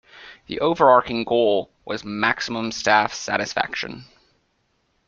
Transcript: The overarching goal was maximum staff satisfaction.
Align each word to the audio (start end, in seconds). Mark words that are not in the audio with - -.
The 0.47 0.59
overarching 0.61 1.25
goal 1.25 1.69
was 1.85 2.03
maximum 2.03 2.71
staff 2.71 3.13
satisfaction. 3.13 4.05